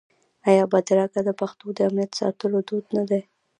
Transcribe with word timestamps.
آیا 0.49 0.63
بدرګه 0.71 1.21
د 1.25 1.29
پښتنو 1.39 1.69
د 1.73 1.79
امنیت 1.87 2.11
ساتلو 2.19 2.59
دود 2.67 2.85
نه 2.95 3.03
دی؟ 3.09 3.21